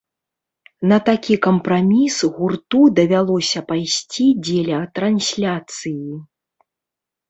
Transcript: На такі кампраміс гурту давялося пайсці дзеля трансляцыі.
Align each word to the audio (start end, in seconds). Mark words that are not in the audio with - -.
На 0.91 0.97
такі 1.09 1.35
кампраміс 1.47 2.17
гурту 2.39 2.81
давялося 3.03 3.65
пайсці 3.71 4.25
дзеля 4.49 4.85
трансляцыі. 5.01 6.05